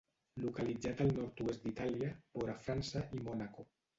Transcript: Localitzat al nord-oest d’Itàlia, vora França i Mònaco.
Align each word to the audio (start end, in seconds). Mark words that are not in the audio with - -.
Localitzat 0.45 1.03
al 1.05 1.11
nord-oest 1.17 1.67
d’Itàlia, 1.67 2.09
vora 2.39 2.57
França 2.65 3.07
i 3.19 3.23
Mònaco. 3.31 3.69